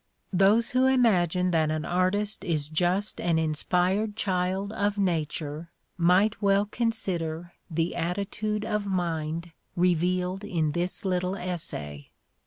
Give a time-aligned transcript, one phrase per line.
[0.33, 6.65] Those who imagine that an artist is just an inspired child of nature might well
[6.65, 12.09] consider the attitude of mind revealed in this little essay.